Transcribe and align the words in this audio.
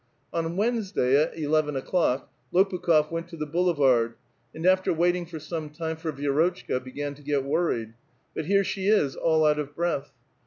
On 0.33 0.55
Wednesday, 0.55 1.15
at 1.21 1.37
eleven 1.37 1.75
o'clock, 1.75 2.31
Lopukh6f 2.51 3.11
went 3.11 3.27
to 3.27 3.37
the 3.37 3.45
boulevard, 3.45 4.15
and 4.51 4.65
after 4.65 4.91
waiting 4.91 5.27
for 5.27 5.37
some 5.39 5.69
time 5.69 5.95
for 5.95 6.11
Vi^rotchka 6.11 6.83
began 6.83 7.13
to 7.13 7.21
get 7.21 7.43
worried; 7.45 7.93
but 8.35 8.45
here 8.45 8.63
she 8.63 8.87
is, 8.87 9.15
all 9.15 9.45
out 9.45 9.59
of 9.59 9.75
breath. 9.75 10.11